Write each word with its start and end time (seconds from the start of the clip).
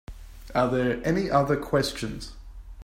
Are 0.55 0.67
there 0.67 0.99
any 1.05 1.29
other 1.29 1.55
questions? 1.55 2.31